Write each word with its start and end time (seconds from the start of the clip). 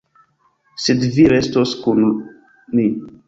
Sed 0.85 1.03
vi 1.17 1.27
restos 1.33 1.75
kun 1.83 2.01
ni. 2.79 2.87